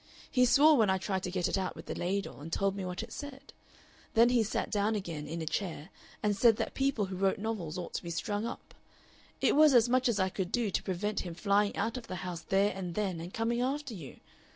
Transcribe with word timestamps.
He 0.31 0.45
swore 0.47 0.77
when 0.77 0.89
I 0.89 0.97
tried 0.97 1.21
to 1.21 1.29
get 1.29 1.47
it 1.47 1.59
out 1.59 1.75
with 1.75 1.85
the 1.85 1.93
ladle, 1.93 2.41
and 2.41 2.51
told 2.51 2.75
me 2.75 2.83
what 2.83 3.03
it 3.03 3.13
said. 3.13 3.53
Then 4.15 4.29
he 4.29 4.41
sat 4.41 4.71
down 4.71 4.95
again 4.95 5.27
in 5.27 5.43
a 5.43 5.45
chair 5.45 5.89
and 6.23 6.35
said 6.35 6.55
that 6.55 6.73
people 6.73 7.05
who 7.05 7.15
wrote 7.15 7.37
novels 7.37 7.77
ought 7.77 7.93
to 7.93 8.01
be 8.01 8.09
strung 8.09 8.43
up. 8.47 8.73
It 9.41 9.55
was 9.55 9.75
as 9.75 9.87
much 9.87 10.09
as 10.09 10.19
I 10.19 10.29
could 10.29 10.51
do 10.51 10.71
to 10.71 10.81
prevent 10.81 11.19
him 11.19 11.35
flying 11.35 11.75
out 11.77 11.97
of 11.97 12.07
the 12.07 12.15
house 12.25 12.41
there 12.41 12.73
and 12.75 12.95
then 12.95 13.19
and 13.21 13.31
coming 13.31 13.61
after 13.61 13.93
you. 13.93 14.19